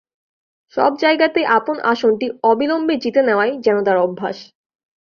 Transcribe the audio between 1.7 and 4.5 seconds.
আসনটি অবিলম্বে জিতে নেওয়াই যেন তাঁর অভ্যাস।